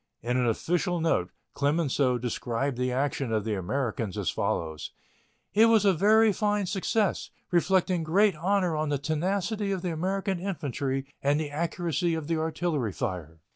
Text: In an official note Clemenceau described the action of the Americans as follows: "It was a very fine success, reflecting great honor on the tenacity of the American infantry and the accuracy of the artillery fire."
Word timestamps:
In 0.23 0.35
an 0.37 0.47
official 0.47 0.99
note 0.99 1.29
Clemenceau 1.53 2.17
described 2.17 2.75
the 2.75 2.91
action 2.91 3.31
of 3.31 3.45
the 3.45 3.53
Americans 3.53 4.17
as 4.17 4.31
follows: 4.31 4.93
"It 5.53 5.67
was 5.67 5.85
a 5.85 5.93
very 5.93 6.33
fine 6.33 6.65
success, 6.65 7.29
reflecting 7.51 8.01
great 8.01 8.35
honor 8.35 8.75
on 8.75 8.89
the 8.89 8.97
tenacity 8.97 9.71
of 9.71 9.83
the 9.83 9.91
American 9.93 10.39
infantry 10.39 11.05
and 11.21 11.39
the 11.39 11.51
accuracy 11.51 12.15
of 12.15 12.25
the 12.25 12.37
artillery 12.39 12.91
fire." 12.91 13.41